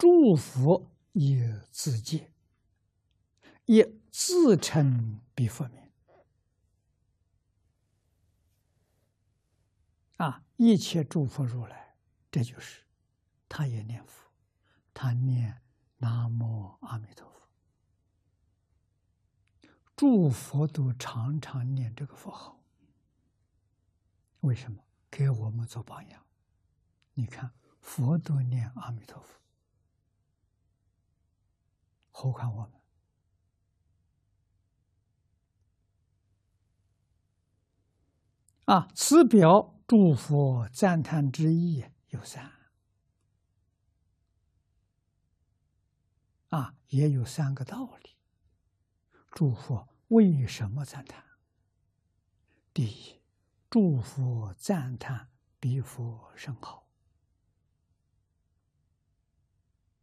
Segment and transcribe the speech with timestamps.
[0.00, 2.32] 祝福也自戒，
[3.66, 5.90] 也自称彼佛名。
[10.16, 11.96] 啊，一切诸佛如来，
[12.30, 12.80] 这就是
[13.46, 14.30] 他也念佛，
[14.94, 15.60] 他念
[15.98, 17.42] 南无阿弥陀佛，
[19.94, 22.58] 诸佛都常常念这个佛号。
[24.40, 24.82] 为什么？
[25.10, 26.24] 给我们做榜样。
[27.12, 29.38] 你看，佛都念阿弥陀佛，
[32.20, 32.80] 何况我们？
[38.66, 39.74] 啊，此表。
[39.86, 42.52] 祝福赞叹之意有三，
[46.50, 48.10] 啊，也有三个道理。
[49.32, 51.24] 祝福为什么赞叹？
[52.72, 53.20] 第一，
[53.68, 56.86] 祝福赞叹比佛甚好，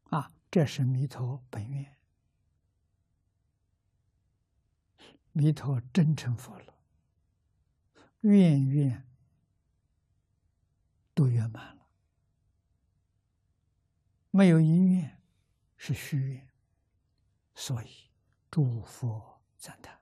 [0.09, 1.96] 啊，这是弥陀本愿，
[5.37, 6.73] 弥陀真成佛了，
[8.21, 9.05] 愿愿。
[11.13, 11.87] 都圆满了，
[14.29, 15.19] 没有因愿
[15.75, 16.47] 是虚愿，
[17.55, 18.11] 所以
[18.51, 19.99] 诸佛赞叹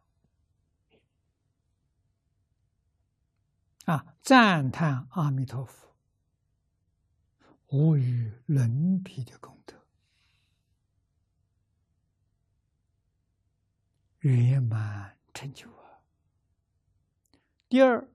[3.86, 5.96] 啊，赞叹阿弥陀佛
[7.68, 9.88] 无与伦比的功德，
[14.20, 15.15] 圆满
[15.46, 16.02] 成就啊。
[17.70, 18.08] 第二，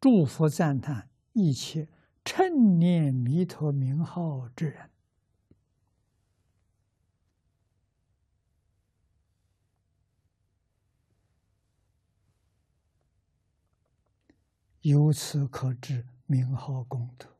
[0.00, 1.88] 祝福赞叹一切。
[2.24, 4.90] 称念弥陀名号之人，
[14.80, 17.38] 由此可知名号功德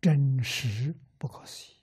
[0.00, 1.76] 真实不可思议。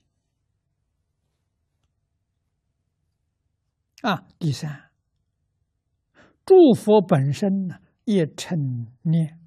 [4.02, 4.92] 啊，第三，
[6.46, 9.40] 诸佛本身呢，也称念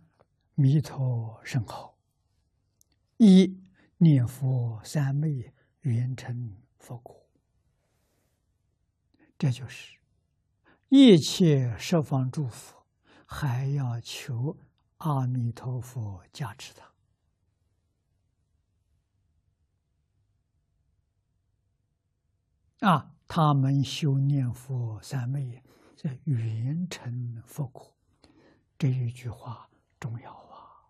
[0.54, 1.96] 弥陀圣号。
[3.18, 3.60] 一
[3.98, 7.24] 念佛三昧，圆成佛果。
[9.38, 9.96] 这就是
[10.88, 12.84] 一切十方诸佛，
[13.24, 14.56] 还要求
[14.96, 16.74] 阿弥陀佛加持
[22.80, 23.14] 他啊！
[23.28, 25.62] 他们修念佛三昧，
[25.98, 27.92] 在圆成佛果。
[28.78, 30.86] 这一句话重要啊。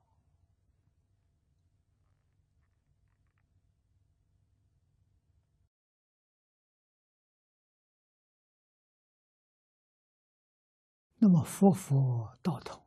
[11.17, 12.83] 那么，佛佛道同，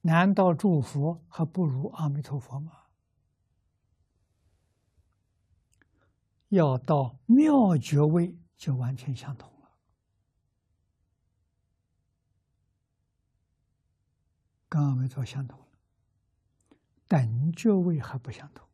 [0.00, 2.72] 难道祝佛还不如阿弥陀佛吗？
[6.48, 9.52] 要到妙觉位，就完全相同
[14.74, 15.66] 跟阿弥陀相同了。
[17.06, 18.66] 等觉位还不相同。